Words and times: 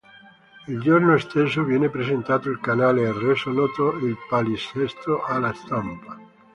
Il 0.67 0.81
giorno 0.81 1.15
stesso 1.19 1.63
viene 1.63 1.87
presentato 1.91 2.49
il 2.49 2.59
canale 2.59 3.03
e 3.03 3.11
reso 3.13 3.51
noto 3.51 3.91
il 3.99 4.17
palinsesto 4.27 5.21
alla 5.23 5.53
stampa. 5.53 6.19